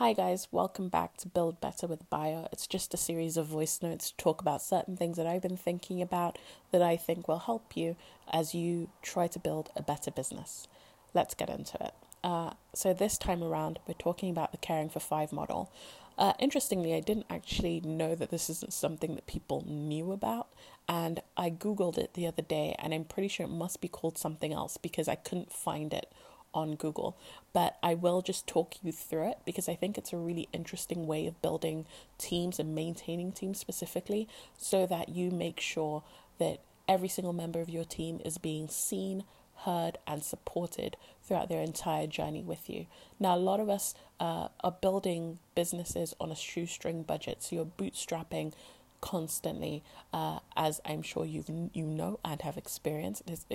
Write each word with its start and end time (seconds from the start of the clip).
Hi, 0.00 0.14
guys, 0.14 0.48
welcome 0.50 0.88
back 0.88 1.18
to 1.18 1.28
Build 1.28 1.60
Better 1.60 1.86
with 1.86 2.08
Bio. 2.08 2.48
It's 2.52 2.66
just 2.66 2.94
a 2.94 2.96
series 2.96 3.36
of 3.36 3.48
voice 3.48 3.80
notes 3.82 4.10
to 4.10 4.16
talk 4.16 4.40
about 4.40 4.62
certain 4.62 4.96
things 4.96 5.18
that 5.18 5.26
I've 5.26 5.42
been 5.42 5.58
thinking 5.58 6.00
about 6.00 6.38
that 6.70 6.80
I 6.80 6.96
think 6.96 7.28
will 7.28 7.40
help 7.40 7.76
you 7.76 7.96
as 8.32 8.54
you 8.54 8.88
try 9.02 9.26
to 9.26 9.38
build 9.38 9.68
a 9.76 9.82
better 9.82 10.10
business. 10.10 10.66
Let's 11.12 11.34
get 11.34 11.50
into 11.50 11.76
it. 11.84 11.92
Uh, 12.24 12.52
so, 12.72 12.94
this 12.94 13.18
time 13.18 13.44
around, 13.44 13.78
we're 13.86 13.92
talking 13.92 14.30
about 14.30 14.52
the 14.52 14.56
Caring 14.56 14.88
for 14.88 15.00
Five 15.00 15.32
model. 15.32 15.70
Uh, 16.16 16.32
interestingly, 16.38 16.94
I 16.94 17.00
didn't 17.00 17.26
actually 17.28 17.82
know 17.82 18.14
that 18.14 18.30
this 18.30 18.48
isn't 18.48 18.72
something 18.72 19.16
that 19.16 19.26
people 19.26 19.66
knew 19.68 20.12
about, 20.12 20.48
and 20.88 21.20
I 21.36 21.50
googled 21.50 21.98
it 21.98 22.14
the 22.14 22.26
other 22.26 22.40
day, 22.40 22.74
and 22.78 22.94
I'm 22.94 23.04
pretty 23.04 23.28
sure 23.28 23.44
it 23.44 23.50
must 23.50 23.82
be 23.82 23.88
called 23.88 24.16
something 24.16 24.54
else 24.54 24.78
because 24.78 25.08
I 25.08 25.16
couldn't 25.16 25.52
find 25.52 25.92
it 25.92 26.10
on 26.52 26.74
Google, 26.74 27.16
but 27.52 27.76
I 27.82 27.94
will 27.94 28.22
just 28.22 28.46
talk 28.46 28.74
you 28.82 28.92
through 28.92 29.30
it 29.30 29.38
because 29.44 29.68
I 29.68 29.74
think 29.74 29.96
it's 29.96 30.12
a 30.12 30.16
really 30.16 30.48
interesting 30.52 31.06
way 31.06 31.26
of 31.26 31.40
building 31.42 31.86
teams 32.18 32.58
and 32.58 32.74
maintaining 32.74 33.32
teams 33.32 33.58
specifically 33.58 34.28
so 34.58 34.86
that 34.86 35.08
you 35.08 35.30
make 35.30 35.60
sure 35.60 36.02
that 36.38 36.60
every 36.88 37.08
single 37.08 37.32
member 37.32 37.60
of 37.60 37.68
your 37.68 37.84
team 37.84 38.20
is 38.24 38.38
being 38.38 38.68
seen, 38.68 39.24
heard, 39.58 39.98
and 40.06 40.24
supported 40.24 40.96
throughout 41.22 41.48
their 41.48 41.62
entire 41.62 42.06
journey 42.06 42.42
with 42.42 42.68
you. 42.68 42.86
Now, 43.20 43.36
a 43.36 43.38
lot 43.38 43.60
of 43.60 43.68
us 43.68 43.94
uh, 44.18 44.48
are 44.64 44.72
building 44.80 45.38
businesses 45.54 46.14
on 46.20 46.32
a 46.32 46.36
shoestring 46.36 47.04
budget, 47.04 47.42
so 47.42 47.56
you're 47.56 47.64
bootstrapping 47.64 48.52
constantly, 49.00 49.82
uh, 50.12 50.40
as 50.56 50.80
I'm 50.84 51.02
sure 51.02 51.24
you 51.24 51.44
you 51.72 51.86
know 51.86 52.18
and 52.24 52.42
have 52.42 52.56
experienced. 52.56 53.22
It 53.26 53.32
is 53.32 53.46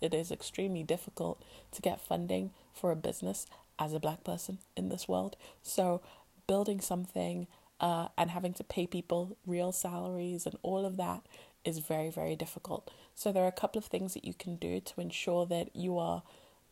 it 0.00 0.14
is 0.14 0.30
extremely 0.30 0.82
difficult 0.82 1.42
to 1.72 1.82
get 1.82 2.00
funding 2.00 2.50
for 2.72 2.90
a 2.90 2.96
business 2.96 3.46
as 3.78 3.92
a 3.92 4.00
black 4.00 4.24
person 4.24 4.58
in 4.76 4.88
this 4.88 5.08
world. 5.08 5.36
So 5.62 6.00
building 6.46 6.80
something 6.80 7.46
uh, 7.80 8.08
and 8.16 8.30
having 8.30 8.52
to 8.54 8.64
pay 8.64 8.86
people 8.86 9.36
real 9.46 9.72
salaries 9.72 10.46
and 10.46 10.56
all 10.62 10.84
of 10.84 10.96
that 10.96 11.22
is 11.64 11.78
very 11.78 12.10
very 12.10 12.36
difficult. 12.36 12.90
So 13.14 13.32
there 13.32 13.44
are 13.44 13.48
a 13.48 13.52
couple 13.52 13.78
of 13.78 13.86
things 13.86 14.14
that 14.14 14.24
you 14.24 14.34
can 14.34 14.56
do 14.56 14.80
to 14.80 15.00
ensure 15.00 15.46
that 15.46 15.74
you 15.74 15.98
are 15.98 16.22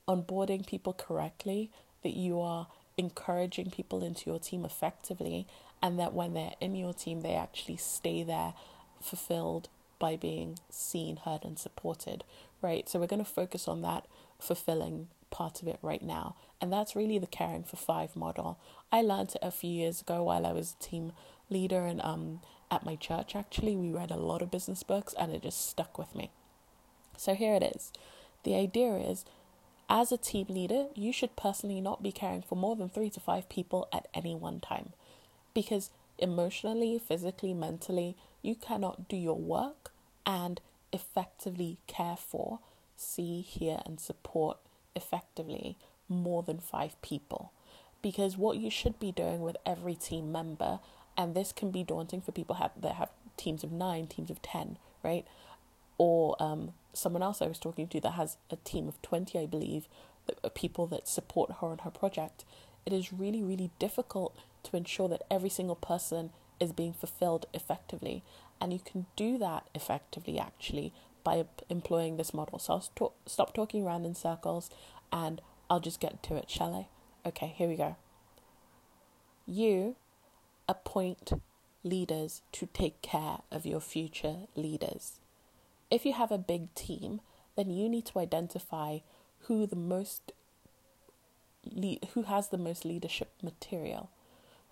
onboarding 0.09 0.67
people 0.67 0.93
correctly, 0.93 1.71
that 2.03 2.15
you 2.15 2.41
are 2.41 2.67
encouraging 2.97 3.71
people 3.71 4.03
into 4.05 4.31
your 4.31 4.39
team 4.39 4.65
effectively, 4.65 5.47
and 5.83 5.99
that 5.99 6.13
when 6.13 6.35
they're 6.35 6.55
in 6.61 6.75
your 6.75 6.93
team, 6.93 7.23
they 7.23 7.35
actually 7.35 7.77
stay 7.77 8.23
there 8.23 8.55
fulfilled 9.01 9.69
by 9.99 10.17
being 10.17 10.59
seen, 10.71 11.17
heard, 11.17 11.45
and 11.45 11.59
supported, 11.59 12.25
right? 12.63 12.89
So 12.89 12.99
we're 12.99 13.07
going 13.07 13.25
to 13.25 13.31
focus 13.31 13.69
on 13.69 13.83
that 13.83 14.07
fulfilling 14.39 15.09
part 15.31 15.63
of 15.63 15.69
it 15.69 15.79
right 15.83 16.03
now. 16.03 16.35
And 16.61 16.73
that's 16.73 16.97
really 16.97 17.19
the 17.19 17.27
caring 17.27 17.63
for 17.63 17.77
five 17.77 18.17
model. 18.17 18.59
I 18.93 19.03
learned 19.03 19.31
it 19.31 19.43
a 19.43 19.51
few 19.51 19.71
years 19.71 20.01
ago 20.01 20.25
while 20.25 20.45
I 20.45 20.53
was 20.53 20.75
a 20.79 20.83
team 20.83 21.13
leader 21.49 21.85
and 21.85 22.01
um 22.03 22.41
at 22.71 22.87
my 22.87 22.95
church 22.95 23.35
actually 23.35 23.75
we 23.75 23.91
read 23.91 24.13
a 24.13 24.17
lot 24.17 24.41
of 24.41 24.53
business 24.53 24.85
books 24.85 25.13
and 25.19 25.33
it 25.33 25.43
just 25.43 25.69
stuck 25.69 25.99
with 25.99 26.15
me. 26.15 26.31
So 27.17 27.35
here 27.35 27.55
it 27.55 27.63
is. 27.63 27.93
The 28.45 28.55
idea 28.55 28.95
is 28.97 29.25
as 29.89 30.13
a 30.13 30.17
team 30.17 30.47
leader, 30.49 30.87
you 30.95 31.13
should 31.13 31.35
personally 31.35 31.81
not 31.81 32.03
be 32.03 32.13
caring 32.13 32.43
for 32.43 32.55
more 32.55 32.77
than 32.77 32.89
3 32.89 33.11
to 33.11 33.21
5 33.21 33.49
people 33.49 33.89
at 33.93 34.07
any 34.15 34.35
one 34.35 34.61
time 34.61 34.93
because 35.61 35.91
emotionally, 36.19 36.99
physically, 36.99 37.53
mentally, 37.53 38.17
you 38.41 38.55
cannot 38.55 39.09
do 39.11 39.17
your 39.17 39.37
work 39.37 39.91
and 40.25 40.59
effectively 40.91 41.77
care 41.87 42.17
for, 42.17 42.61
see, 42.97 43.43
hear, 43.43 43.81
and 43.85 44.01
support 44.01 44.57
effectively 44.97 45.77
more 46.09 46.43
than 46.43 46.61
five 46.61 47.01
people. 47.03 47.53
Because 48.01 48.39
what 48.39 48.57
you 48.57 48.71
should 48.71 48.99
be 48.99 49.13
doing 49.13 49.43
with 49.43 49.59
every 49.67 49.95
team 49.95 50.33
member, 50.33 50.81
and 51.15 51.35
this 51.35 51.53
can 51.53 51.71
be 51.71 51.85
daunting 51.85 52.23
for 52.23 52.33
people 52.33 52.57
have, 52.57 52.71
that 52.81 52.95
have 52.95 53.11
teams 53.37 53.63
of 53.63 53.71
nine, 53.71 54.07
teams 54.07 54.31
of 54.31 54.41
10, 54.41 54.79
right? 55.05 55.27
Or 55.99 56.43
um, 56.43 56.73
someone 56.95 57.23
else 57.23 57.43
I 57.43 57.49
was 57.49 57.59
talking 57.59 57.87
to 57.89 58.01
that 58.01 58.13
has 58.13 58.39
a 58.51 58.57
team 58.57 58.89
of 58.89 59.03
20, 59.03 59.39
I 59.39 59.45
believe, 59.45 59.89
that, 60.27 60.55
people 60.55 60.87
that 60.87 61.07
support 61.07 61.57
her 61.61 61.71
and 61.71 61.83
her 61.83 61.91
project. 61.91 62.47
It 62.87 62.95
is 62.95 63.13
really, 63.13 63.43
really 63.43 63.71
difficult 63.79 64.35
to 64.65 64.77
ensure 64.77 65.09
that 65.09 65.23
every 65.31 65.49
single 65.49 65.77
person 65.77 66.31
is 66.59 66.73
being 66.73 66.93
fulfilled 66.93 67.47
effectively. 67.55 68.23
And 68.61 68.73
you 68.73 68.79
can 68.79 69.07
do 69.17 69.39
that 69.39 69.69
effectively 69.75 70.39
actually 70.39 70.93
by 71.25 71.45
employing 71.69 72.17
this 72.17 72.35
model. 72.35 72.59
So 72.59 72.75
I'll 72.75 72.81
st- 72.81 73.11
stop 73.27 73.55
talking 73.55 73.85
around 73.85 74.05
in 74.05 74.15
circles 74.15 74.71
and 75.13 75.41
I'll 75.69 75.81
just 75.81 76.01
get 76.01 76.23
to 76.25 76.37
it, 76.37 76.51
shall 76.51 76.75
I? 76.75 77.29
Okay, 77.29 77.55
here 77.57 77.69
we 77.69 77.77
go. 77.77 77.97
You 79.47 79.97
appoint 80.69 81.33
leaders 81.83 82.43
to 82.53 82.67
take 82.67 83.03
care 83.03 83.39
of 83.51 83.67
your 83.67 83.81
future 83.81 84.37
leaders. 84.55 85.21
If 85.91 86.05
you 86.05 86.13
have 86.13 86.31
a 86.31 86.39
big 86.39 86.73
team, 86.75 87.21
then 87.57 87.71
you 87.71 87.89
need 87.89 88.07
to 88.07 88.19
identify 88.19 88.99
who 89.43 89.67
the 89.67 89.77
most 89.77 90.33
le- 91.65 91.99
who 92.15 92.23
has 92.23 92.49
the 92.49 92.59
most 92.59 92.85
leadership 92.85 93.33
material 93.43 94.11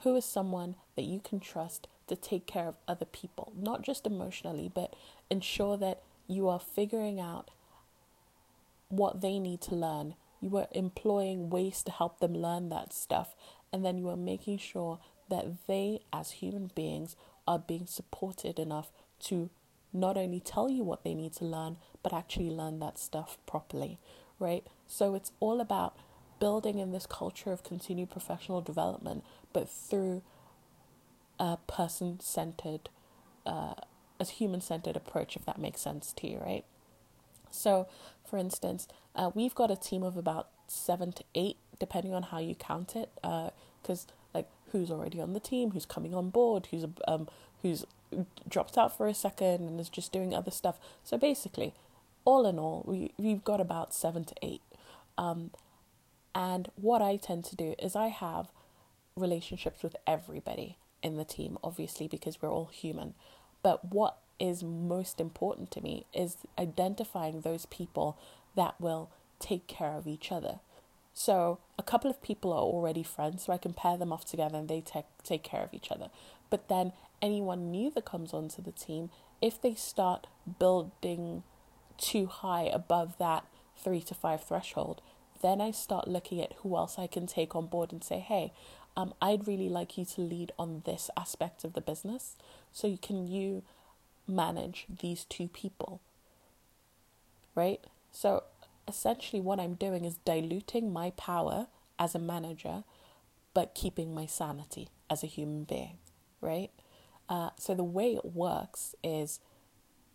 who 0.00 0.16
is 0.16 0.24
someone 0.24 0.76
that 0.96 1.04
you 1.04 1.20
can 1.20 1.40
trust 1.40 1.88
to 2.06 2.16
take 2.16 2.46
care 2.46 2.66
of 2.66 2.76
other 2.86 3.04
people, 3.04 3.52
not 3.56 3.82
just 3.82 4.06
emotionally, 4.06 4.70
but 4.72 4.94
ensure 5.30 5.76
that 5.76 6.02
you 6.26 6.48
are 6.48 6.60
figuring 6.60 7.20
out 7.20 7.50
what 8.88 9.20
they 9.20 9.38
need 9.38 9.60
to 9.62 9.74
learn. 9.74 10.14
You 10.40 10.56
are 10.56 10.68
employing 10.72 11.50
ways 11.50 11.82
to 11.84 11.92
help 11.92 12.20
them 12.20 12.34
learn 12.34 12.68
that 12.68 12.92
stuff, 12.92 13.34
and 13.72 13.84
then 13.84 13.98
you 13.98 14.08
are 14.08 14.16
making 14.16 14.58
sure 14.58 14.98
that 15.28 15.66
they, 15.66 16.00
as 16.12 16.32
human 16.32 16.70
beings, 16.74 17.16
are 17.46 17.58
being 17.58 17.86
supported 17.86 18.58
enough 18.58 18.90
to 19.20 19.50
not 19.92 20.16
only 20.16 20.40
tell 20.40 20.70
you 20.70 20.84
what 20.84 21.02
they 21.02 21.14
need 21.14 21.32
to 21.34 21.44
learn, 21.44 21.76
but 22.02 22.12
actually 22.12 22.50
learn 22.50 22.78
that 22.78 22.98
stuff 22.98 23.38
properly, 23.46 23.98
right? 24.38 24.66
So 24.86 25.14
it's 25.14 25.32
all 25.40 25.60
about 25.60 25.96
building 26.38 26.78
in 26.78 26.92
this 26.92 27.06
culture 27.06 27.52
of 27.52 27.64
continued 27.64 28.10
professional 28.10 28.60
development, 28.60 29.24
but 29.58 29.68
through 29.68 30.22
a 31.40 31.56
person 31.66 32.20
centered, 32.20 32.88
uh, 33.44 33.74
a 34.20 34.24
human 34.24 34.60
centered 34.60 34.96
approach, 34.96 35.34
if 35.34 35.44
that 35.46 35.58
makes 35.58 35.80
sense 35.80 36.12
to 36.12 36.30
you, 36.30 36.38
right? 36.38 36.64
So, 37.50 37.88
for 38.24 38.38
instance, 38.38 38.86
uh, 39.16 39.32
we've 39.34 39.56
got 39.56 39.68
a 39.72 39.76
team 39.76 40.04
of 40.04 40.16
about 40.16 40.46
seven 40.68 41.10
to 41.10 41.24
eight, 41.34 41.56
depending 41.80 42.14
on 42.14 42.24
how 42.24 42.38
you 42.38 42.54
count 42.54 42.94
it, 42.94 43.10
because 43.22 44.06
uh, 44.08 44.12
like 44.32 44.48
who's 44.70 44.92
already 44.92 45.20
on 45.20 45.32
the 45.32 45.40
team, 45.40 45.72
who's 45.72 45.86
coming 45.86 46.14
on 46.14 46.30
board, 46.30 46.68
who's 46.70 46.84
um 47.08 47.26
who's 47.62 47.84
dropped 48.48 48.78
out 48.78 48.96
for 48.96 49.08
a 49.08 49.14
second 49.14 49.66
and 49.66 49.80
is 49.80 49.88
just 49.88 50.12
doing 50.12 50.34
other 50.34 50.52
stuff. 50.52 50.78
So 51.02 51.18
basically, 51.18 51.74
all 52.24 52.46
in 52.46 52.60
all, 52.60 52.84
we 52.86 53.10
we've 53.16 53.42
got 53.42 53.60
about 53.60 53.92
seven 53.92 54.24
to 54.24 54.34
eight. 54.40 54.62
Um, 55.16 55.50
and 56.32 56.70
what 56.76 57.02
I 57.02 57.16
tend 57.16 57.44
to 57.46 57.56
do 57.56 57.74
is 57.80 57.96
I 57.96 58.08
have 58.08 58.52
relationships 59.18 59.82
with 59.82 59.96
everybody 60.06 60.76
in 61.02 61.16
the 61.16 61.24
team, 61.24 61.58
obviously, 61.62 62.08
because 62.08 62.40
we're 62.40 62.52
all 62.52 62.66
human. 62.66 63.14
But 63.62 63.92
what 63.92 64.18
is 64.38 64.62
most 64.62 65.20
important 65.20 65.70
to 65.72 65.80
me 65.80 66.06
is 66.14 66.36
identifying 66.58 67.40
those 67.40 67.66
people 67.66 68.16
that 68.54 68.80
will 68.80 69.10
take 69.38 69.66
care 69.66 69.92
of 69.92 70.06
each 70.06 70.30
other. 70.30 70.60
So 71.12 71.58
a 71.76 71.82
couple 71.82 72.10
of 72.10 72.22
people 72.22 72.52
are 72.52 72.60
already 72.60 73.02
friends, 73.02 73.44
so 73.44 73.52
I 73.52 73.58
can 73.58 73.72
pair 73.72 73.96
them 73.96 74.12
off 74.12 74.24
together 74.24 74.56
and 74.56 74.68
they 74.68 74.80
take 74.80 75.06
take 75.24 75.42
care 75.42 75.62
of 75.62 75.74
each 75.74 75.90
other. 75.90 76.10
But 76.50 76.68
then 76.68 76.92
anyone 77.20 77.70
new 77.70 77.90
that 77.90 78.04
comes 78.04 78.32
onto 78.32 78.62
the 78.62 78.72
team, 78.72 79.10
if 79.42 79.60
they 79.60 79.74
start 79.74 80.28
building 80.58 81.42
too 81.96 82.26
high 82.26 82.70
above 82.72 83.18
that 83.18 83.44
three 83.76 84.00
to 84.02 84.14
five 84.14 84.44
threshold, 84.44 85.02
then 85.42 85.60
I 85.60 85.70
start 85.70 86.08
looking 86.08 86.40
at 86.40 86.54
who 86.62 86.76
else 86.76 86.98
I 86.98 87.06
can 87.06 87.26
take 87.26 87.54
on 87.54 87.66
board 87.66 87.92
and 87.92 88.02
say, 88.02 88.18
hey, 88.18 88.52
um, 88.98 89.14
I'd 89.22 89.46
really 89.46 89.68
like 89.68 89.96
you 89.96 90.04
to 90.04 90.20
lead 90.20 90.50
on 90.58 90.82
this 90.84 91.08
aspect 91.16 91.62
of 91.62 91.74
the 91.74 91.80
business. 91.80 92.34
So 92.72 92.88
you 92.88 92.98
can 92.98 93.28
you 93.28 93.62
manage 94.26 94.86
these 95.00 95.24
two 95.24 95.46
people, 95.46 96.00
right? 97.54 97.80
So 98.10 98.42
essentially, 98.88 99.40
what 99.40 99.60
I'm 99.60 99.74
doing 99.74 100.04
is 100.04 100.16
diluting 100.24 100.92
my 100.92 101.10
power 101.10 101.68
as 101.96 102.16
a 102.16 102.18
manager, 102.18 102.82
but 103.54 103.76
keeping 103.76 104.12
my 104.12 104.26
sanity 104.26 104.88
as 105.08 105.22
a 105.22 105.28
human 105.28 105.62
being, 105.62 105.98
right? 106.40 106.70
Uh, 107.28 107.50
so 107.56 107.76
the 107.76 107.84
way 107.84 108.16
it 108.16 108.24
works 108.24 108.96
is 109.04 109.38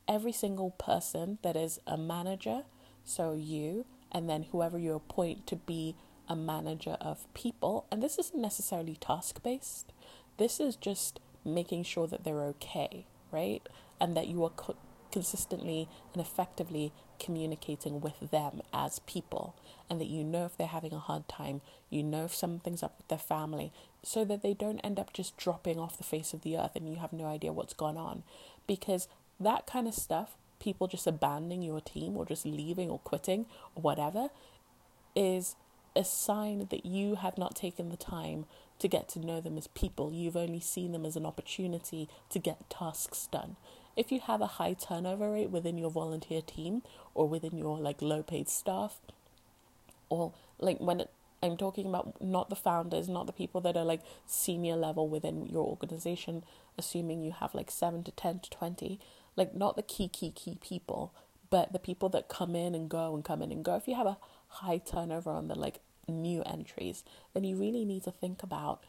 every 0.09 0.33
single 0.33 0.71
person 0.71 1.37
that 1.41 1.55
is 1.55 1.79
a 1.87 1.97
manager, 1.97 2.63
so 3.05 3.33
you, 3.33 3.85
and 4.11 4.29
then 4.29 4.43
whoever 4.51 4.77
you 4.77 4.93
appoint 4.93 5.47
to 5.47 5.55
be 5.55 5.95
a 6.27 6.35
manager 6.35 6.97
of 7.01 7.31
people. 7.33 7.85
And 7.91 8.01
this 8.01 8.17
isn't 8.17 8.41
necessarily 8.41 8.95
task 8.95 9.41
based, 9.43 9.91
this 10.37 10.59
is 10.59 10.75
just 10.75 11.19
making 11.45 11.83
sure 11.83 12.07
that 12.07 12.23
they're 12.23 12.41
okay, 12.41 13.05
right? 13.31 13.61
And 13.99 14.15
that 14.17 14.27
you 14.27 14.43
are 14.43 14.49
co- 14.49 14.77
consistently 15.11 15.87
and 16.13 16.21
effectively 16.21 16.91
communicating 17.19 18.01
with 18.01 18.31
them 18.31 18.61
as 18.73 18.99
people 18.99 19.55
and 19.89 20.01
that 20.01 20.07
you 20.07 20.23
know 20.23 20.45
if 20.45 20.57
they're 20.57 20.67
having 20.67 20.93
a 20.93 20.99
hard 20.99 21.27
time, 21.27 21.61
you 21.89 22.01
know 22.01 22.25
if 22.25 22.33
something's 22.33 22.81
up 22.81 22.95
with 22.97 23.07
their 23.09 23.17
family, 23.17 23.71
so 24.01 24.25
that 24.25 24.41
they 24.41 24.53
don't 24.53 24.79
end 24.79 24.99
up 24.99 25.13
just 25.13 25.37
dropping 25.37 25.79
off 25.79 25.97
the 25.97 26.03
face 26.03 26.33
of 26.33 26.41
the 26.41 26.57
earth 26.57 26.75
and 26.75 26.89
you 26.89 26.95
have 26.95 27.13
no 27.13 27.25
idea 27.25 27.53
what's 27.53 27.73
gone 27.73 27.97
on. 27.97 28.23
Because 28.65 29.07
that 29.39 29.67
kind 29.67 29.87
of 29.87 29.93
stuff, 29.93 30.35
people 30.59 30.87
just 30.87 31.05
abandoning 31.05 31.61
your 31.61 31.79
team 31.79 32.17
or 32.17 32.25
just 32.25 32.45
leaving 32.45 32.89
or 32.89 32.99
quitting 32.99 33.45
or 33.75 33.83
whatever, 33.83 34.29
is 35.15 35.55
a 35.95 36.03
sign 36.03 36.67
that 36.69 36.85
you 36.85 37.15
have 37.15 37.37
not 37.37 37.55
taken 37.55 37.89
the 37.89 37.97
time 37.97 38.45
to 38.79 38.87
get 38.87 39.07
to 39.09 39.19
know 39.19 39.39
them 39.39 39.57
as 39.57 39.67
people. 39.67 40.11
You've 40.11 40.35
only 40.35 40.59
seen 40.59 40.91
them 40.91 41.05
as 41.05 41.15
an 41.15 41.25
opportunity 41.25 42.09
to 42.29 42.39
get 42.39 42.69
tasks 42.69 43.27
done. 43.31 43.55
If 43.95 44.11
you 44.11 44.19
have 44.21 44.41
a 44.41 44.47
high 44.47 44.73
turnover 44.73 45.31
rate 45.31 45.51
within 45.51 45.77
your 45.77 45.91
volunteer 45.91 46.41
team 46.41 46.81
or 47.13 47.27
within 47.27 47.57
your 47.57 47.77
like 47.77 48.01
low 48.01 48.23
paid 48.23 48.49
staff, 48.49 48.97
or 50.09 50.33
like 50.59 50.79
when 50.79 51.01
it, 51.01 51.11
I'm 51.43 51.57
talking 51.57 51.85
about 51.85 52.21
not 52.21 52.49
the 52.49 52.55
founders, 52.55 53.07
not 53.07 53.27
the 53.27 53.33
people 53.33 53.61
that 53.61 53.77
are 53.77 53.85
like 53.85 54.01
senior 54.25 54.75
level 54.75 55.07
within 55.07 55.45
your 55.45 55.65
organization, 55.65 56.43
assuming 56.77 57.21
you 57.21 57.31
have 57.31 57.53
like 57.53 57.69
seven 57.69 58.03
to 58.03 58.11
10 58.11 58.39
to 58.39 58.49
20, 58.49 58.99
like 59.35 59.53
not 59.53 59.75
the 59.75 59.83
key, 59.83 60.07
key, 60.07 60.31
key 60.31 60.57
people, 60.61 61.13
but 61.49 61.71
the 61.71 61.79
people 61.79 62.09
that 62.09 62.29
come 62.29 62.55
in 62.55 62.73
and 62.73 62.89
go 62.89 63.13
and 63.13 63.23
come 63.23 63.43
in 63.43 63.51
and 63.51 63.63
go. 63.63 63.75
If 63.75 63.87
you 63.87 63.95
have 63.95 64.07
a 64.07 64.17
high 64.53 64.77
turnover 64.77 65.31
on 65.31 65.47
the 65.47 65.55
like 65.55 65.79
new 66.07 66.43
entries, 66.43 67.03
then 67.33 67.43
you 67.43 67.57
really 67.57 67.85
need 67.85 68.03
to 68.03 68.11
think 68.11 68.43
about 68.43 68.83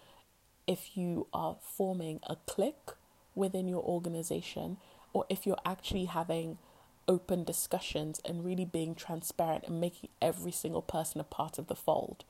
if 0.67 0.97
you 0.97 1.27
are 1.33 1.57
forming 1.61 2.21
a 2.29 2.37
clique 2.47 2.91
within 3.35 3.69
your 3.69 3.83
organization 3.83 4.79
or 5.13 5.25
if 5.29 5.47
you're 5.47 5.59
actually 5.65 6.07
having 6.07 6.59
open 7.07 7.45
discussions 7.45 8.21
and 8.25 8.45
really 8.45 8.65
being 8.65 8.95
transparent 8.95 9.65
and 9.67 9.81
making 9.81 10.09
every 10.23 10.53
single 10.53 10.83
person 10.83 11.21
a 11.21 11.25
part 11.25 11.59
of 11.59 11.67
the 11.67 11.75
fold. 11.75 12.25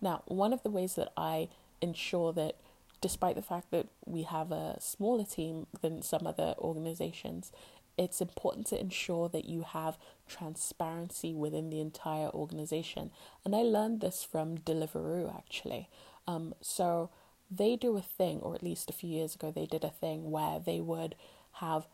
Now, 0.00 0.22
one 0.26 0.52
of 0.52 0.62
the 0.62 0.70
ways 0.70 0.94
that 0.94 1.12
I 1.16 1.48
ensure 1.80 2.32
that 2.34 2.56
despite 3.00 3.34
the 3.34 3.42
fact 3.42 3.70
that 3.72 3.88
we 4.06 4.22
have 4.22 4.52
a 4.52 4.76
smaller 4.80 5.24
team 5.24 5.66
than 5.80 6.02
some 6.02 6.26
other 6.26 6.54
organizations, 6.58 7.50
it's 7.98 8.20
important 8.20 8.66
to 8.68 8.80
ensure 8.80 9.28
that 9.28 9.44
you 9.44 9.62
have 9.62 9.98
transparency 10.28 11.34
within 11.34 11.70
the 11.70 11.80
entire 11.80 12.28
organization. 12.30 13.10
And 13.44 13.54
I 13.54 13.60
learned 13.60 14.00
this 14.00 14.24
from 14.24 14.58
Deliveroo 14.58 15.34
actually. 15.34 15.88
Um, 16.26 16.54
so 16.60 17.10
they 17.50 17.76
do 17.76 17.96
a 17.96 18.02
thing, 18.02 18.40
or 18.40 18.54
at 18.54 18.62
least 18.62 18.88
a 18.88 18.94
few 18.94 19.10
years 19.10 19.34
ago, 19.34 19.50
they 19.50 19.66
did 19.66 19.84
a 19.84 19.90
thing 19.90 20.30
where 20.30 20.58
they 20.58 20.80
would 20.80 21.14
have 21.54 21.86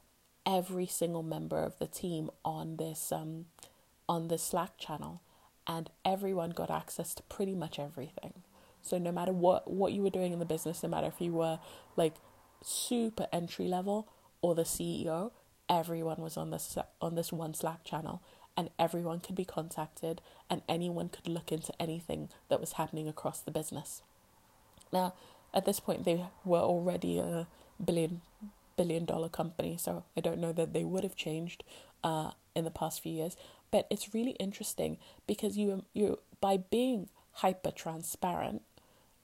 every 0.46 0.86
single 0.86 1.22
member 1.22 1.62
of 1.62 1.78
the 1.78 1.86
team 1.86 2.30
on 2.44 2.76
this 2.76 3.10
um, 3.12 3.46
on 4.08 4.28
the 4.28 4.38
Slack 4.38 4.78
channel, 4.78 5.20
and 5.66 5.90
everyone 6.04 6.50
got 6.50 6.70
access 6.70 7.14
to 7.14 7.22
pretty 7.24 7.54
much 7.54 7.78
everything. 7.78 8.34
So 8.82 8.98
no 8.98 9.10
matter 9.10 9.32
what 9.32 9.70
what 9.70 9.92
you 9.92 10.02
were 10.02 10.10
doing 10.10 10.32
in 10.32 10.38
the 10.38 10.44
business, 10.44 10.82
no 10.82 10.88
matter 10.88 11.08
if 11.08 11.20
you 11.20 11.32
were 11.32 11.58
like 11.96 12.14
super 12.62 13.26
entry 13.32 13.66
level 13.66 14.08
or 14.40 14.54
the 14.54 14.62
CEO, 14.62 15.32
everyone 15.69 16.19
was 16.19 16.37
on 16.37 16.50
this 16.50 16.76
on 17.00 17.15
this 17.15 17.32
one 17.32 17.55
Slack 17.55 17.85
channel, 17.85 18.23
and 18.56 18.70
everyone 18.79 19.20
could 19.20 19.35
be 19.35 19.44
contacted, 19.44 20.20
and 20.50 20.62
anyone 20.69 21.09
could 21.09 21.29
look 21.29 21.53
into 21.53 21.73
anything 21.81 22.29
that 22.49 22.61
was 22.61 22.73
happening 22.73 23.09
across 23.09 23.41
the 23.41 23.50
business. 23.50 24.03
Now, 24.93 25.15
at 25.53 25.65
this 25.65 25.81
point, 25.81 26.05
they 26.05 26.25
were 26.44 26.59
already 26.59 27.19
a 27.19 27.47
billion 27.82 28.23
billion 28.79 29.05
dollar 29.05 29.29
company. 29.29 29.76
So 29.76 30.05
I 30.17 30.20
don't 30.20 30.38
know 30.38 30.53
that 30.53 30.73
they 30.73 30.85
would 30.85 31.03
have 31.05 31.17
changed 31.17 31.65
uh, 32.03 32.31
in 32.55 32.65
the 32.65 32.70
past 32.70 33.03
few 33.03 33.12
years. 33.12 33.37
But 33.70 33.87
it's 33.91 34.15
really 34.15 34.32
interesting 34.32 34.97
because 35.26 35.59
you 35.59 35.85
you 35.93 36.20
by 36.41 36.56
being 36.56 37.11
hyper 37.32 37.70
transparent 37.70 38.62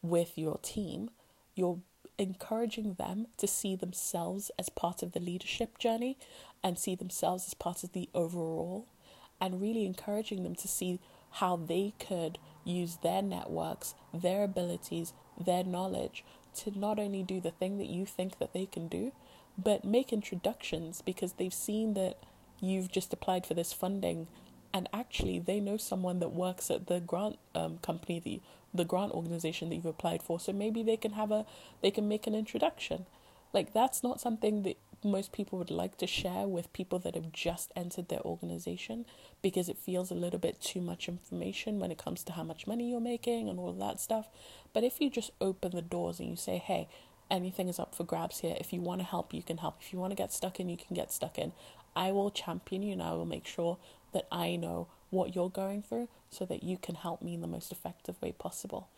with 0.02 0.36
your 0.36 0.58
team, 0.58 1.08
you're 1.54 1.78
encouraging 2.18 2.94
them 2.94 3.26
to 3.36 3.46
see 3.46 3.74
themselves 3.76 4.50
as 4.58 4.68
part 4.68 5.02
of 5.02 5.12
the 5.12 5.20
leadership 5.20 5.78
journey 5.78 6.16
and 6.62 6.78
see 6.78 6.94
themselves 6.94 7.46
as 7.46 7.54
part 7.54 7.84
of 7.84 7.92
the 7.92 8.08
overall 8.14 8.86
and 9.40 9.60
really 9.60 9.84
encouraging 9.84 10.42
them 10.42 10.54
to 10.54 10.68
see 10.68 11.00
how 11.32 11.56
they 11.56 11.92
could 11.98 12.38
use 12.64 12.98
their 13.02 13.22
networks, 13.22 13.94
their 14.12 14.44
abilities, 14.44 15.12
their 15.38 15.64
knowledge 15.64 16.24
to 16.54 16.78
not 16.78 16.98
only 16.98 17.22
do 17.22 17.40
the 17.40 17.50
thing 17.50 17.78
that 17.78 17.88
you 17.88 18.06
think 18.06 18.38
that 18.38 18.52
they 18.52 18.66
can 18.66 18.86
do, 18.88 19.12
but 19.58 19.84
make 19.84 20.12
introductions 20.12 21.02
because 21.02 21.32
they've 21.34 21.54
seen 21.54 21.94
that 21.94 22.16
you've 22.60 22.90
just 22.90 23.12
applied 23.12 23.46
for 23.46 23.54
this 23.54 23.72
funding 23.72 24.26
and 24.74 24.88
actually 24.92 25.38
they 25.38 25.60
know 25.60 25.78
someone 25.78 26.18
that 26.18 26.32
works 26.32 26.70
at 26.70 26.88
the 26.88 27.00
grant 27.00 27.38
um, 27.54 27.78
company 27.78 28.20
the 28.20 28.40
the 28.74 28.84
grant 28.84 29.12
organization 29.12 29.68
that 29.68 29.76
you've 29.76 29.86
applied 29.86 30.22
for 30.22 30.38
so 30.40 30.52
maybe 30.52 30.82
they 30.82 30.96
can 30.96 31.12
have 31.12 31.30
a 31.30 31.46
they 31.80 31.90
can 31.90 32.08
make 32.08 32.26
an 32.26 32.34
introduction 32.34 33.06
like 33.54 33.72
that's 33.72 34.02
not 34.02 34.20
something 34.20 34.64
that 34.64 34.76
most 35.04 35.32
people 35.32 35.58
would 35.58 35.70
like 35.70 35.96
to 35.98 36.06
share 36.06 36.46
with 36.46 36.72
people 36.72 36.98
that 36.98 37.14
have 37.14 37.30
just 37.30 37.70
entered 37.76 38.08
their 38.08 38.22
organization 38.22 39.04
because 39.42 39.68
it 39.68 39.76
feels 39.76 40.10
a 40.10 40.14
little 40.14 40.38
bit 40.38 40.60
too 40.60 40.80
much 40.80 41.08
information 41.08 41.78
when 41.78 41.92
it 41.92 41.98
comes 41.98 42.24
to 42.24 42.32
how 42.32 42.42
much 42.42 42.66
money 42.66 42.90
you're 42.90 43.00
making 43.00 43.48
and 43.48 43.58
all 43.60 43.72
that 43.72 44.00
stuff 44.00 44.26
but 44.72 44.82
if 44.82 45.00
you 45.00 45.08
just 45.08 45.30
open 45.40 45.70
the 45.72 45.82
doors 45.82 46.18
and 46.18 46.28
you 46.28 46.36
say 46.36 46.58
hey 46.58 46.88
anything 47.30 47.68
is 47.68 47.78
up 47.78 47.94
for 47.94 48.04
grabs 48.04 48.40
here. 48.40 48.56
If 48.58 48.72
you 48.72 48.80
want 48.80 49.00
to 49.00 49.06
help, 49.06 49.32
you 49.32 49.42
can 49.42 49.58
help. 49.58 49.76
If 49.80 49.92
you 49.92 49.98
want 49.98 50.12
to 50.12 50.16
get 50.16 50.32
stuck 50.32 50.60
in, 50.60 50.68
you 50.68 50.76
can 50.76 50.94
get 50.94 51.12
stuck 51.12 51.38
in. 51.38 51.52
I 51.96 52.12
will 52.12 52.30
champion 52.30 52.82
you 52.82 52.92
and 52.92 53.02
I 53.02 53.12
will 53.12 53.26
make 53.26 53.46
sure 53.46 53.78
that 54.14 54.26
I 54.32 54.56
know 54.56 54.88
what 55.10 55.34
you're 55.34 55.50
going 55.50 55.82
through 55.82 56.08
so 56.30 56.44
that 56.46 56.62
you 56.62 56.76
can 56.76 56.96
help 56.96 57.22
me 57.22 57.34
in 57.34 57.40
the 57.40 57.46
most 57.46 57.70
effective 57.70 58.20
way 58.20 58.32
possible. 58.32 58.88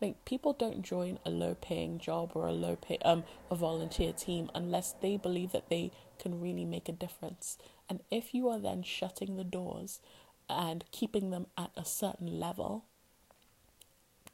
Like 0.00 0.24
people 0.24 0.52
don't 0.52 0.82
join 0.82 1.18
a 1.24 1.30
low 1.30 1.54
paying 1.54 1.98
job 1.98 2.32
or 2.34 2.46
a 2.46 2.52
low 2.52 2.76
pay 2.76 2.98
um 3.04 3.24
a 3.50 3.54
volunteer 3.54 4.12
team 4.12 4.50
unless 4.54 4.92
they 5.00 5.16
believe 5.16 5.52
that 5.52 5.70
they 5.70 5.90
can 6.18 6.40
really 6.40 6.64
make 6.64 6.88
a 6.88 6.92
difference. 6.92 7.58
And 7.88 8.00
if 8.10 8.34
you 8.34 8.48
are 8.48 8.58
then 8.58 8.82
shutting 8.82 9.36
the 9.36 9.44
doors 9.44 10.00
and 10.48 10.84
keeping 10.90 11.30
them 11.30 11.46
at 11.56 11.70
a 11.76 11.84
certain 11.84 12.38
level 12.38 12.84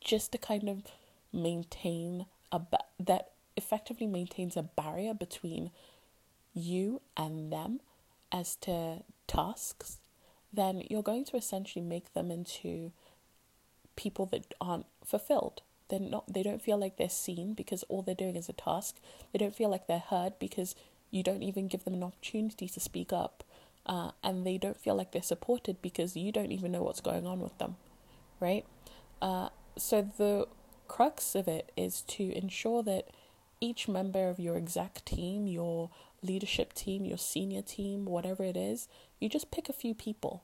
just 0.01 0.33
to 0.33 0.39
kind 0.39 0.69
of 0.69 0.83
maintain 1.33 2.27
a 2.51 2.59
ba- 2.59 2.85
that 2.99 3.31
effectively 3.57 4.07
maintains 4.07 4.57
a 4.57 4.63
barrier 4.63 5.15
between 5.15 5.71
you 6.55 7.01
and 7.17 7.53
them 7.53 7.81
as 8.33 8.57
to 8.57 9.03
tasks, 9.27 10.00
then 10.53 10.83
you're 10.89 11.03
going 11.03 11.25
to 11.27 11.37
essentially 11.37 11.85
make 11.85 12.13
them 12.13 12.31
into 12.31 12.93
people 13.97 14.27
that 14.27 14.55
aren't 14.61 14.87
fulfilled. 15.05 15.63
They're 15.89 16.01
not 16.01 16.33
they 16.33 16.43
don't 16.43 16.63
feel 16.63 16.79
like 16.79 16.97
they're 16.97 17.09
seen 17.09 17.55
because 17.55 17.83
all 17.85 18.03
they're 18.03 18.15
doing 18.15 18.37
is 18.37 18.49
a 18.49 18.53
task. 18.53 18.97
They 19.33 19.39
don't 19.39 19.55
feel 19.55 19.69
like 19.69 19.87
they're 19.87 19.99
heard 19.99 20.39
because 20.39 20.75
you 21.11 21.23
don't 21.23 21.43
even 21.43 21.69
give 21.69 21.85
them 21.85 21.95
an 21.95 22.03
opportunity 22.03 22.69
to 22.69 22.81
speak 22.81 23.13
up. 23.13 23.45
Uh, 23.87 24.11
and 24.23 24.47
they 24.47 24.59
don't 24.59 24.79
feel 24.79 24.95
like 24.95 25.11
they're 25.11 25.23
supported 25.23 25.81
because 25.83 26.15
you 26.17 26.31
don't 26.31 26.53
even 26.53 26.71
know 26.71 26.83
what's 26.83 27.01
going 27.01 27.27
on 27.27 27.41
with 27.41 27.57
them, 27.59 27.77
right? 28.39 28.65
Uh, 29.21 29.49
so 29.77 30.09
the 30.17 30.47
crux 30.87 31.35
of 31.35 31.49
it 31.49 31.73
is 31.77 32.03
to 32.03 32.31
ensure 32.37 32.83
that 32.83 33.09
each 33.61 33.89
member 33.89 34.29
of 34.29 34.39
your 34.39 34.57
exec 34.57 35.05
team, 35.05 35.47
your 35.47 35.91
leadership 36.23 36.73
team, 36.73 37.05
your 37.05 37.19
senior 37.19 37.63
team, 37.63 38.05
whatever 38.05 38.45
it 38.45 38.57
is, 38.57 38.89
you 39.21 39.29
just 39.29 39.51
pick 39.51 39.69
a 39.69 39.75
few 39.75 39.95
people, 39.95 40.43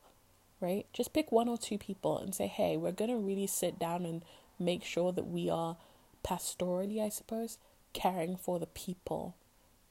right? 0.61 0.87
Just 0.93 1.13
pick 1.13 1.33
one 1.33 1.49
or 1.49 1.59
two 1.59 1.79
people 1.79 2.19
and 2.19 2.35
say, 2.35 2.47
hey, 2.47 2.77
we're 2.77 2.93
going 2.93 3.11
to 3.11 3.17
really 3.17 3.47
sit 3.47 3.79
down 3.79 4.05
and 4.05 4.23
make 4.59 4.85
sure 4.85 5.13
that 5.13 5.27
we 5.27 5.51
are 5.51 5.77
pastorally, 6.23 7.03
I 7.03 7.09
suppose, 7.09 7.59
caring 7.93 8.37
for 8.37 8.59
the 8.59 8.67
people 8.67 9.35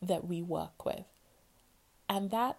that 0.01 0.25
we 0.27 0.41
work 0.41 0.85
with. 0.85 1.05
And 2.07 2.29
that 2.31 2.57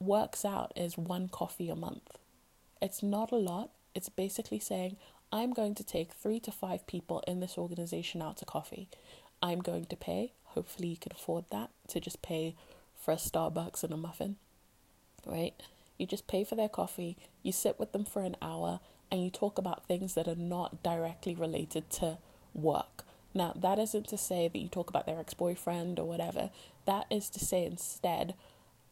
works 0.00 0.44
out 0.44 0.72
as 0.76 0.96
one 0.96 1.28
coffee 1.28 1.68
a 1.68 1.76
month. 1.76 2.16
It's 2.80 3.02
not 3.02 3.32
a 3.32 3.36
lot. 3.36 3.70
It's 3.94 4.08
basically 4.08 4.60
saying, 4.60 4.96
I'm 5.30 5.52
going 5.52 5.74
to 5.74 5.84
take 5.84 6.12
three 6.12 6.40
to 6.40 6.52
five 6.52 6.86
people 6.86 7.22
in 7.26 7.40
this 7.40 7.58
organization 7.58 8.22
out 8.22 8.38
to 8.38 8.44
coffee. 8.44 8.88
I'm 9.42 9.60
going 9.60 9.84
to 9.86 9.96
pay. 9.96 10.32
Hopefully, 10.44 10.88
you 10.88 10.96
can 10.96 11.12
afford 11.12 11.44
that 11.50 11.70
to 11.88 12.00
just 12.00 12.22
pay 12.22 12.54
for 12.96 13.12
a 13.12 13.16
Starbucks 13.16 13.84
and 13.84 13.92
a 13.92 13.96
muffin, 13.96 14.36
right? 15.26 15.54
You 15.96 16.06
just 16.06 16.26
pay 16.26 16.44
for 16.44 16.54
their 16.54 16.68
coffee, 16.68 17.16
you 17.42 17.52
sit 17.52 17.78
with 17.78 17.92
them 17.92 18.04
for 18.04 18.22
an 18.22 18.36
hour, 18.40 18.80
and 19.10 19.24
you 19.24 19.30
talk 19.30 19.58
about 19.58 19.86
things 19.86 20.14
that 20.14 20.28
are 20.28 20.36
not 20.36 20.82
directly 20.82 21.34
related 21.34 21.90
to 21.90 22.18
work. 22.54 23.04
Now, 23.34 23.52
that 23.56 23.78
isn't 23.78 24.08
to 24.08 24.18
say 24.18 24.48
that 24.48 24.58
you 24.58 24.68
talk 24.68 24.90
about 24.90 25.06
their 25.06 25.20
ex 25.20 25.34
boyfriend 25.34 25.98
or 25.98 26.06
whatever. 26.06 26.50
That 26.86 27.06
is 27.10 27.28
to 27.30 27.38
say 27.38 27.64
instead 27.64 28.34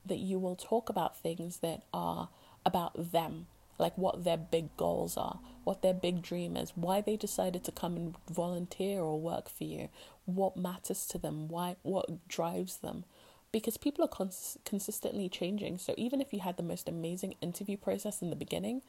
that 0.04 0.18
you 0.18 0.38
will 0.38 0.56
talk 0.56 0.88
about 0.88 1.18
things 1.18 1.58
that 1.58 1.82
are 1.92 2.28
about 2.64 3.12
them, 3.12 3.46
like 3.78 3.96
what 3.96 4.24
their 4.24 4.36
big 4.36 4.76
goals 4.76 5.16
are, 5.16 5.40
what 5.64 5.82
their 5.82 5.94
big 5.94 6.22
dream 6.22 6.56
is, 6.56 6.72
why 6.74 7.00
they 7.00 7.16
decided 7.16 7.64
to 7.64 7.72
come 7.72 7.96
and 7.96 8.14
volunteer 8.30 9.00
or 9.00 9.20
work 9.20 9.48
for 9.48 9.64
you, 9.64 9.88
what 10.24 10.56
matters 10.56 11.06
to 11.06 11.18
them, 11.18 11.48
why 11.48 11.76
what 11.82 12.28
drives 12.28 12.78
them. 12.78 13.04
Because 13.52 13.76
people 13.76 14.04
are 14.04 14.08
cons- 14.08 14.58
consistently 14.64 15.28
changing. 15.28 15.78
So 15.78 15.94
even 15.96 16.20
if 16.20 16.32
you 16.32 16.40
had 16.40 16.56
the 16.56 16.62
most 16.62 16.88
amazing 16.88 17.34
interview 17.40 17.76
process 17.76 18.22
in 18.22 18.30
the 18.30 18.36
beginning, 18.36 18.82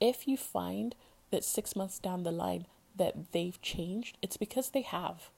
if 0.00 0.26
you 0.26 0.36
find 0.36 0.94
that 1.30 1.44
six 1.44 1.76
months 1.76 1.98
down 1.98 2.22
the 2.22 2.32
line 2.32 2.66
that 2.96 3.32
they've 3.32 3.60
changed, 3.62 4.18
it's 4.22 4.36
because 4.36 4.70
they 4.70 4.82
have. 4.82 5.30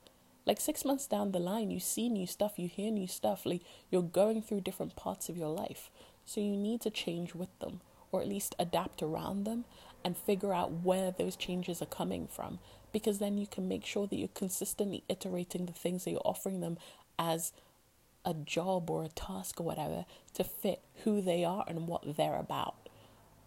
Like 0.45 0.59
six 0.59 0.83
months 0.83 1.07
down 1.07 1.31
the 1.31 1.39
line, 1.39 1.71
you 1.71 1.79
see 1.79 2.09
new 2.09 2.27
stuff, 2.27 2.53
you 2.57 2.67
hear 2.67 2.91
new 2.91 3.07
stuff, 3.07 3.45
like 3.45 3.61
you're 3.89 4.01
going 4.01 4.41
through 4.41 4.61
different 4.61 4.95
parts 4.95 5.29
of 5.29 5.37
your 5.37 5.49
life. 5.49 5.89
So 6.25 6.41
you 6.41 6.57
need 6.57 6.81
to 6.81 6.89
change 6.89 7.33
with 7.35 7.57
them, 7.59 7.81
or 8.11 8.21
at 8.21 8.27
least 8.27 8.55
adapt 8.59 9.01
around 9.01 9.45
them 9.45 9.65
and 10.03 10.17
figure 10.17 10.53
out 10.53 10.83
where 10.83 11.11
those 11.11 11.35
changes 11.35 11.81
are 11.81 11.85
coming 11.87 12.27
from. 12.27 12.59
Because 12.91 13.19
then 13.19 13.37
you 13.37 13.47
can 13.47 13.67
make 13.67 13.85
sure 13.85 14.05
that 14.07 14.15
you're 14.17 14.27
consistently 14.29 15.03
iterating 15.07 15.65
the 15.65 15.73
things 15.73 16.03
that 16.03 16.11
you're 16.11 16.21
offering 16.25 16.59
them 16.59 16.77
as 17.17 17.53
a 18.25 18.33
job 18.33 18.89
or 18.89 19.03
a 19.03 19.09
task 19.09 19.59
or 19.59 19.63
whatever 19.63 20.05
to 20.33 20.43
fit 20.43 20.81
who 21.03 21.21
they 21.21 21.43
are 21.43 21.65
and 21.67 21.87
what 21.87 22.17
they're 22.17 22.37
about. 22.37 22.75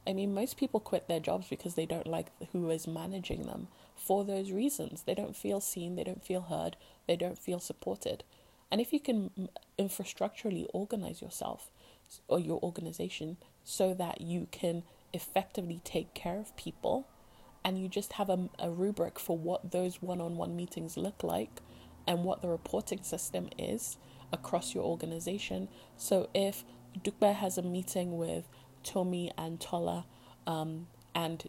I 0.06 0.12
mean, 0.12 0.34
most 0.34 0.56
people 0.56 0.78
quit 0.78 1.08
their 1.08 1.20
jobs 1.20 1.48
because 1.48 1.74
they 1.74 1.86
don't 1.86 2.06
like 2.06 2.28
who 2.52 2.70
is 2.70 2.86
managing 2.86 3.42
them 3.42 3.68
for 3.96 4.24
those 4.24 4.52
reasons. 4.52 5.02
They 5.02 5.14
don't 5.14 5.34
feel 5.34 5.60
seen, 5.60 5.96
they 5.96 6.04
don't 6.04 6.24
feel 6.24 6.42
heard, 6.42 6.76
they 7.08 7.16
don't 7.16 7.38
feel 7.38 7.58
supported. 7.58 8.22
And 8.70 8.80
if 8.80 8.92
you 8.92 9.00
can 9.00 9.48
infrastructurally 9.78 10.66
organize 10.72 11.20
yourself 11.20 11.70
or 12.28 12.38
your 12.38 12.60
organization 12.62 13.36
so 13.64 13.94
that 13.94 14.20
you 14.20 14.46
can 14.50 14.84
effectively 15.12 15.80
take 15.84 16.14
care 16.14 16.38
of 16.38 16.56
people 16.56 17.08
and 17.64 17.80
you 17.80 17.88
just 17.88 18.12
have 18.14 18.28
a, 18.28 18.48
a 18.58 18.70
rubric 18.70 19.18
for 19.18 19.36
what 19.36 19.72
those 19.72 20.00
one 20.00 20.20
on 20.20 20.36
one 20.36 20.54
meetings 20.54 20.96
look 20.96 21.24
like 21.24 21.50
and 22.06 22.22
what 22.22 22.42
the 22.42 22.48
reporting 22.48 23.02
system 23.02 23.48
is 23.58 23.96
across 24.32 24.74
your 24.74 24.84
organization. 24.84 25.68
So 25.96 26.28
if 26.34 26.64
Dukbe 27.02 27.34
has 27.34 27.58
a 27.58 27.62
meeting 27.62 28.16
with 28.16 28.48
Tommy 28.82 29.32
and 29.36 29.60
Tola 29.60 30.06
um, 30.46 30.86
and 31.14 31.48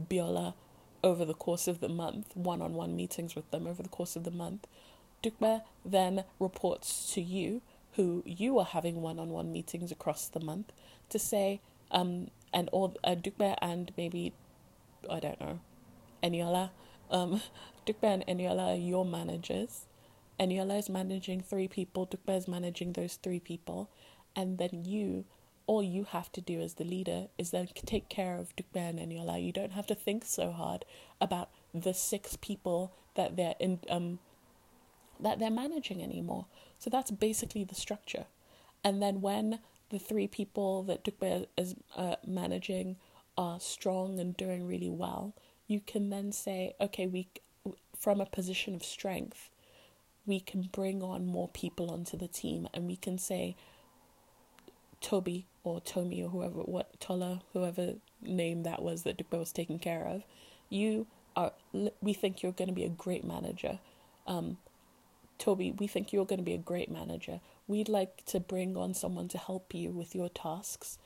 Biola 0.00 0.54
over 1.02 1.24
the 1.24 1.34
course 1.34 1.68
of 1.68 1.80
the 1.80 1.88
month, 1.88 2.34
one 2.34 2.62
on 2.62 2.74
one 2.74 2.96
meetings 2.96 3.34
with 3.34 3.50
them 3.50 3.66
over 3.66 3.82
the 3.82 3.88
course 3.88 4.16
of 4.16 4.24
the 4.24 4.30
month, 4.30 4.66
Dukbe 5.22 5.62
then 5.84 6.24
reports 6.38 7.12
to 7.14 7.20
you, 7.20 7.62
who 7.92 8.22
you 8.26 8.58
are 8.58 8.64
having 8.64 9.00
one 9.00 9.18
on 9.18 9.30
one 9.30 9.52
meetings 9.52 9.92
across 9.92 10.28
the 10.28 10.40
month, 10.40 10.72
to 11.10 11.18
say, 11.18 11.60
um, 11.90 12.30
and 12.52 12.68
all 12.70 12.96
uh, 13.04 13.14
Dukbe 13.14 13.56
and 13.60 13.92
maybe, 13.96 14.32
I 15.08 15.20
don't 15.20 15.40
know, 15.40 15.60
Eniola, 16.22 16.70
um, 17.10 17.40
Dukbe 17.86 18.04
and 18.04 18.26
Eniola 18.26 18.74
are 18.74 18.76
your 18.76 19.04
managers. 19.04 19.86
Eniola 20.38 20.78
is 20.78 20.88
managing 20.88 21.40
three 21.40 21.68
people, 21.68 22.06
Dukbe 22.06 22.36
is 22.36 22.48
managing 22.48 22.92
those 22.92 23.14
three 23.16 23.40
people, 23.40 23.90
and 24.34 24.58
then 24.58 24.84
you 24.84 25.24
all 25.66 25.82
you 25.82 26.04
have 26.04 26.30
to 26.32 26.42
do 26.42 26.60
as 26.60 26.74
the 26.74 26.84
leader 26.84 27.28
is 27.38 27.50
then 27.50 27.66
take 27.86 28.08
care 28.10 28.36
of 28.36 28.54
Dukbe 28.54 28.76
and 28.76 28.98
Eniola. 28.98 29.42
You 29.42 29.52
don't 29.52 29.72
have 29.72 29.86
to 29.86 29.94
think 29.94 30.24
so 30.24 30.52
hard 30.52 30.84
about 31.20 31.48
the 31.72 31.94
six 31.94 32.36
people 32.36 32.92
that 33.14 33.36
they're 33.36 33.54
in 33.58 33.80
um 33.88 34.18
that 35.20 35.38
they're 35.38 35.50
managing 35.50 36.02
anymore. 36.02 36.46
So 36.78 36.90
that's 36.90 37.10
basically 37.10 37.64
the 37.64 37.74
structure. 37.74 38.26
And 38.82 39.00
then 39.00 39.20
when 39.20 39.60
the 39.90 39.98
three 39.98 40.26
people 40.26 40.82
that 40.84 41.04
Dukbe 41.04 41.46
is 41.56 41.74
uh, 41.96 42.16
managing 42.26 42.96
are 43.38 43.60
strong 43.60 44.18
and 44.18 44.36
doing 44.36 44.66
really 44.66 44.90
well, 44.90 45.34
you 45.66 45.80
can 45.80 46.10
then 46.10 46.32
say, 46.32 46.74
okay, 46.80 47.06
we 47.06 47.28
from 47.98 48.20
a 48.20 48.26
position 48.26 48.74
of 48.74 48.84
strength, 48.84 49.48
we 50.26 50.40
can 50.40 50.68
bring 50.72 51.02
on 51.02 51.26
more 51.26 51.48
people 51.48 51.90
onto 51.90 52.16
the 52.16 52.28
team, 52.28 52.68
and 52.72 52.86
we 52.86 52.96
can 52.96 53.18
say, 53.18 53.56
Toby 55.00 55.44
or 55.64 55.80
Tommy 55.80 56.22
or 56.22 56.30
whoever, 56.30 56.60
what 56.60 56.98
Tola, 56.98 57.42
whoever 57.52 57.94
name 58.22 58.62
that 58.62 58.80
was 58.80 59.02
that 59.02 59.20
was 59.30 59.52
taking 59.52 59.78
care 59.78 60.04
of, 60.06 60.24
you 60.70 61.06
are. 61.36 61.52
We 62.00 62.14
think 62.14 62.42
you're 62.42 62.52
going 62.52 62.68
to 62.68 62.74
be 62.74 62.84
a 62.84 62.88
great 62.88 63.24
manager. 63.24 63.80
Um, 64.26 64.56
Toby, 65.38 65.72
we 65.72 65.86
think 65.86 66.12
you're 66.12 66.24
going 66.24 66.38
to 66.38 66.44
be 66.44 66.54
a 66.54 66.58
great 66.58 66.90
manager. 66.90 67.40
We'd 67.66 67.88
like 67.88 68.24
to 68.26 68.40
bring 68.40 68.76
on 68.76 68.94
someone 68.94 69.28
to 69.28 69.38
help 69.38 69.74
you 69.74 69.90
with 69.90 70.14
your 70.14 70.30
tasks, 70.30 70.98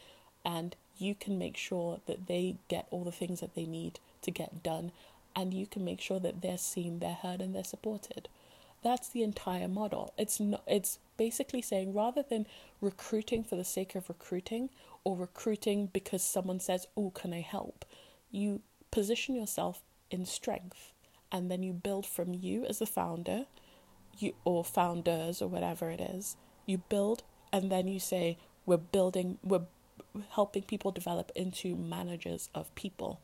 and 0.44 0.76
you 0.96 1.14
can 1.14 1.38
make 1.38 1.56
sure 1.56 2.00
that 2.06 2.26
they 2.26 2.56
get 2.68 2.86
all 2.90 3.04
the 3.04 3.12
things 3.12 3.40
that 3.40 3.54
they 3.54 3.66
need 3.66 3.98
to 4.22 4.30
get 4.30 4.62
done, 4.62 4.92
and 5.34 5.54
you 5.54 5.66
can 5.66 5.84
make 5.84 6.00
sure 6.00 6.20
that 6.20 6.42
they're 6.42 6.58
seen, 6.58 6.98
they're 6.98 7.14
heard, 7.14 7.40
and 7.40 7.54
they're 7.54 7.64
supported. 7.64 8.28
That's 8.82 9.08
the 9.08 9.22
entire 9.22 9.68
model. 9.68 10.12
It's 10.16 10.38
not. 10.38 10.62
It's 10.66 10.98
basically 11.16 11.62
saying 11.62 11.92
rather 11.92 12.22
than 12.22 12.46
recruiting 12.80 13.42
for 13.42 13.56
the 13.56 13.64
sake 13.64 13.94
of 13.94 14.08
recruiting 14.08 14.70
or 15.04 15.16
recruiting 15.16 15.86
because 15.86 16.22
someone 16.22 16.60
says, 16.60 16.86
"Oh, 16.96 17.10
can 17.10 17.32
I 17.32 17.40
help?" 17.40 17.84
You 18.30 18.62
position 18.90 19.34
yourself 19.34 19.82
in 20.10 20.24
strength, 20.24 20.92
and 21.32 21.50
then 21.50 21.62
you 21.62 21.72
build 21.72 22.06
from 22.06 22.34
you 22.34 22.64
as 22.66 22.78
the 22.78 22.86
founder, 22.86 23.46
you 24.18 24.34
or 24.44 24.64
founders 24.64 25.42
or 25.42 25.48
whatever 25.48 25.90
it 25.90 26.00
is. 26.00 26.36
You 26.64 26.78
build, 26.78 27.24
and 27.52 27.72
then 27.72 27.88
you 27.88 27.98
say, 27.98 28.38
"We're 28.64 28.76
building. 28.76 29.38
We're 29.42 29.66
helping 30.30 30.62
people 30.62 30.92
develop 30.92 31.32
into 31.34 31.74
managers 31.74 32.48
of 32.54 32.74
people." 32.74 33.20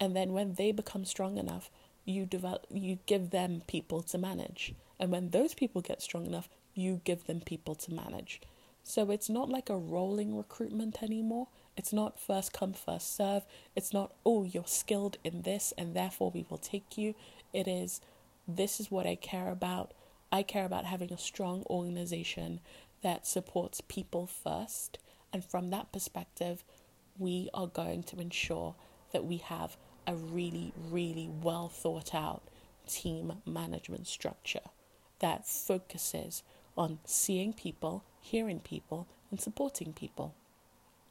And 0.00 0.16
then 0.16 0.32
when 0.32 0.54
they 0.54 0.72
become 0.72 1.04
strong 1.04 1.38
enough, 1.38 1.70
you 2.08 2.24
develop 2.24 2.66
you 2.70 2.98
give 3.06 3.30
them 3.30 3.62
people 3.66 4.02
to 4.02 4.18
manage. 4.18 4.74
And 4.98 5.12
when 5.12 5.30
those 5.30 5.54
people 5.54 5.82
get 5.82 6.02
strong 6.02 6.26
enough 6.26 6.48
you 6.74 7.00
give 7.04 7.26
them 7.26 7.40
people 7.40 7.74
to 7.74 7.92
manage. 7.92 8.40
So 8.82 9.10
it's 9.10 9.28
not 9.28 9.50
like 9.50 9.68
a 9.68 9.76
rolling 9.76 10.36
recruitment 10.36 11.02
anymore. 11.02 11.48
It's 11.76 11.92
not 11.92 12.18
first 12.18 12.52
come 12.52 12.72
first 12.72 13.14
serve. 13.14 13.44
It's 13.76 13.92
not 13.92 14.14
oh 14.24 14.44
you're 14.44 14.66
skilled 14.66 15.18
in 15.22 15.42
this 15.42 15.74
and 15.76 15.94
therefore 15.94 16.30
we 16.30 16.46
will 16.48 16.58
take 16.58 16.96
you. 16.96 17.14
It 17.52 17.68
is 17.68 18.00
this 18.46 18.80
is 18.80 18.90
what 18.90 19.06
i 19.06 19.14
care 19.14 19.50
about. 19.50 19.92
I 20.32 20.42
care 20.42 20.64
about 20.64 20.86
having 20.86 21.12
a 21.12 21.18
strong 21.18 21.64
organization 21.68 22.60
that 23.02 23.26
supports 23.26 23.82
people 23.82 24.26
first. 24.26 24.98
And 25.32 25.44
from 25.44 25.68
that 25.70 25.92
perspective 25.92 26.64
we 27.18 27.50
are 27.52 27.66
going 27.66 28.02
to 28.04 28.18
ensure 28.18 28.74
that 29.12 29.24
we 29.24 29.38
have 29.38 29.76
a 30.08 30.14
really, 30.14 30.72
really 30.90 31.28
well 31.42 31.68
thought 31.68 32.14
out 32.14 32.42
team 32.86 33.34
management 33.44 34.06
structure 34.06 34.70
that 35.18 35.46
focuses 35.46 36.42
on 36.76 36.98
seeing 37.04 37.52
people, 37.52 38.02
hearing 38.20 38.58
people, 38.58 39.06
and 39.30 39.38
supporting 39.38 39.92
people. 39.92 40.34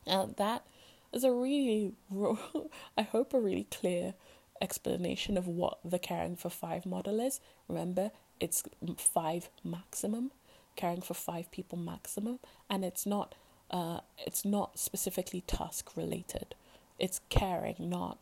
Now, 0.07 0.31
that 0.37 0.65
is 1.13 1.23
a 1.23 1.31
really, 1.31 1.93
I 2.97 3.03
hope, 3.03 3.33
a 3.33 3.39
really 3.39 3.67
clear 3.69 4.15
explanation 4.59 5.37
of 5.37 5.47
what 5.47 5.77
the 5.85 5.99
caring 5.99 6.35
for 6.35 6.49
five 6.49 6.85
model 6.85 7.19
is. 7.19 7.39
Remember, 7.67 8.09
it's 8.39 8.63
five 8.97 9.49
maximum, 9.63 10.31
caring 10.75 11.01
for 11.01 11.13
five 11.13 11.51
people 11.51 11.77
maximum, 11.77 12.39
and 12.67 12.83
it's 12.83 13.05
not, 13.05 13.35
uh, 13.69 13.99
it's 14.25 14.43
not 14.43 14.79
specifically 14.79 15.41
task 15.41 15.95
related. 15.95 16.55
It's 16.97 17.21
caring, 17.29 17.75
not 17.77 18.17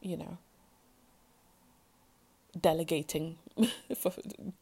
you 0.00 0.16
know, 0.16 0.38
delegating 2.58 3.38
for 3.96 4.12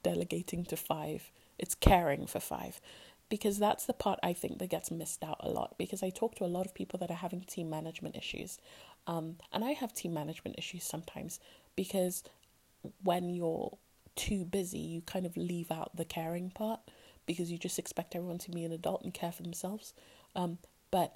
delegating 0.03 0.65
to 0.67 0.77
five. 0.77 1.31
It's 1.59 1.75
caring 1.75 2.27
for 2.27 2.41
five. 2.41 2.81
Because 3.29 3.59
that's 3.59 3.85
the 3.85 3.93
part 3.93 4.19
I 4.23 4.33
think 4.33 4.59
that 4.59 4.71
gets 4.71 4.91
missed 4.91 5.23
out 5.23 5.37
a 5.41 5.51
lot. 5.51 5.77
Because 5.77 6.03
I 6.03 6.09
talk 6.09 6.35
to 6.37 6.45
a 6.45 6.47
lot 6.47 6.65
of 6.65 6.75
people 6.75 6.99
that 7.01 7.11
are 7.11 7.15
having 7.15 7.43
team 7.43 7.69
management 7.69 8.17
issues. 8.17 8.59
Um, 9.07 9.37
and 9.53 9.65
I 9.65 9.73
have 9.73 9.93
team 9.93 10.15
management 10.15 10.59
issues 10.59 10.85
sometimes 10.85 11.39
because 11.77 12.23
when 13.03 13.31
you're 13.31 13.77
too 14.17 14.45
busy, 14.45 14.79
you 14.79 15.03
kind 15.03 15.27
of 15.27 15.37
leave 15.37 15.71
out 15.71 15.97
the 15.97 16.05
caring 16.05 16.51
part 16.51 16.81
because 17.27 17.51
you 17.51 17.59
just 17.59 17.79
expect 17.79 18.15
everyone 18.15 18.39
to 18.39 18.51
be 18.51 18.65
an 18.65 18.73
adult 18.73 19.03
and 19.03 19.13
care 19.13 19.33
for 19.33 19.43
themselves. 19.43 19.95
Um, 20.35 20.59
but 20.91 21.15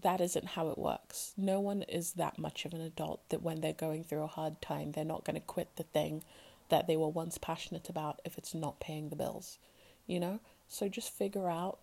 that 0.00 0.20
isn't 0.20 0.48
how 0.48 0.68
it 0.68 0.78
works. 0.78 1.32
No 1.36 1.60
one 1.60 1.82
is 1.82 2.12
that 2.12 2.38
much 2.38 2.64
of 2.64 2.74
an 2.74 2.80
adult 2.80 3.28
that 3.28 3.42
when 3.42 3.60
they're 3.60 3.72
going 3.72 4.04
through 4.04 4.22
a 4.22 4.28
hard 4.28 4.60
time, 4.60 4.92
they're 4.92 5.04
not 5.04 5.24
going 5.24 5.34
to 5.34 5.46
quit 5.46 5.76
the 5.76 5.84
thing 5.84 6.22
that 6.68 6.86
they 6.86 6.96
were 6.96 7.08
once 7.08 7.38
passionate 7.38 7.88
about 7.88 8.20
if 8.24 8.36
it's 8.38 8.54
not 8.54 8.80
paying 8.80 9.08
the 9.08 9.16
bills, 9.16 9.58
you 10.06 10.18
know? 10.18 10.40
So 10.68 10.88
just 10.88 11.12
figure 11.12 11.48
out 11.48 11.78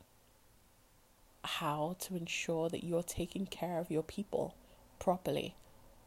how 1.43 1.95
to 1.99 2.15
ensure 2.15 2.69
that 2.69 2.83
you're 2.83 3.03
taking 3.03 3.45
care 3.45 3.79
of 3.79 3.89
your 3.89 4.03
people 4.03 4.55
properly. 4.99 5.55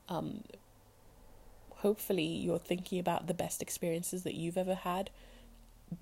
Um, 0.09 0.45
hopefully, 1.77 2.25
you're 2.27 2.59
thinking 2.59 2.99
about 2.99 3.27
the 3.27 3.35
best 3.35 3.63
experiences 3.63 4.23
that 4.25 4.35
you've 4.35 4.59
ever 4.59 4.75
had 4.75 5.11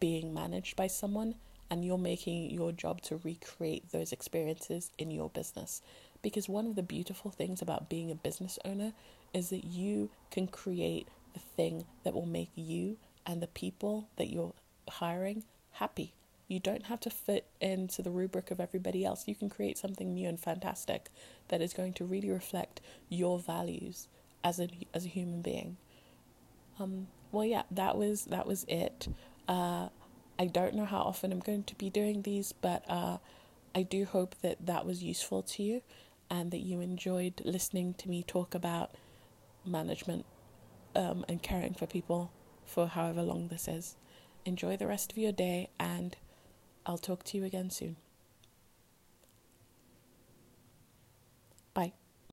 being 0.00 0.34
managed 0.34 0.76
by 0.76 0.86
someone 0.86 1.34
and 1.72 1.86
you're 1.86 1.96
making 1.96 2.50
your 2.50 2.70
job 2.70 3.00
to 3.00 3.18
recreate 3.24 3.92
those 3.92 4.12
experiences 4.12 4.90
in 4.98 5.10
your 5.10 5.30
business. 5.30 5.80
Because 6.20 6.46
one 6.46 6.66
of 6.66 6.76
the 6.76 6.82
beautiful 6.82 7.30
things 7.30 7.62
about 7.62 7.88
being 7.88 8.10
a 8.10 8.14
business 8.14 8.58
owner 8.62 8.92
is 9.32 9.48
that 9.48 9.64
you 9.64 10.10
can 10.30 10.48
create 10.48 11.08
the 11.32 11.40
thing 11.40 11.86
that 12.04 12.12
will 12.12 12.26
make 12.26 12.50
you 12.54 12.98
and 13.26 13.40
the 13.40 13.46
people 13.46 14.06
that 14.16 14.28
you're 14.28 14.52
hiring 14.86 15.44
happy. 15.72 16.12
You 16.46 16.60
don't 16.60 16.84
have 16.84 17.00
to 17.00 17.10
fit 17.10 17.46
into 17.58 18.02
the 18.02 18.10
rubric 18.10 18.50
of 18.50 18.60
everybody 18.60 19.02
else. 19.02 19.26
You 19.26 19.34
can 19.34 19.48
create 19.48 19.78
something 19.78 20.12
new 20.12 20.28
and 20.28 20.38
fantastic 20.38 21.08
that 21.48 21.62
is 21.62 21.72
going 21.72 21.94
to 21.94 22.04
really 22.04 22.28
reflect 22.28 22.82
your 23.08 23.38
values 23.38 24.08
as 24.44 24.60
a 24.60 24.68
as 24.92 25.06
a 25.06 25.08
human 25.08 25.40
being. 25.40 25.78
Um, 26.78 27.06
well, 27.30 27.46
yeah, 27.46 27.62
that 27.70 27.96
was 27.96 28.26
that 28.26 28.46
was 28.46 28.66
it. 28.68 29.08
Uh, 29.48 29.88
I 30.42 30.46
don't 30.46 30.74
know 30.74 30.86
how 30.86 31.02
often 31.02 31.30
I'm 31.30 31.38
going 31.38 31.62
to 31.62 31.74
be 31.76 31.88
doing 31.88 32.22
these, 32.22 32.50
but 32.50 32.82
uh, 32.88 33.18
I 33.76 33.84
do 33.84 34.04
hope 34.04 34.34
that 34.42 34.66
that 34.66 34.84
was 34.84 35.00
useful 35.00 35.40
to 35.44 35.62
you 35.62 35.82
and 36.28 36.50
that 36.50 36.62
you 36.62 36.80
enjoyed 36.80 37.40
listening 37.44 37.94
to 37.98 38.08
me 38.08 38.24
talk 38.24 38.52
about 38.52 38.90
management 39.64 40.26
um, 40.96 41.24
and 41.28 41.40
caring 41.40 41.74
for 41.74 41.86
people 41.86 42.32
for 42.66 42.88
however 42.88 43.22
long 43.22 43.46
this 43.46 43.68
is. 43.68 43.94
Enjoy 44.44 44.76
the 44.76 44.88
rest 44.88 45.12
of 45.12 45.18
your 45.18 45.30
day, 45.30 45.70
and 45.78 46.16
I'll 46.84 46.98
talk 46.98 47.22
to 47.26 47.38
you 47.38 47.44
again 47.44 47.70
soon. 47.70 47.94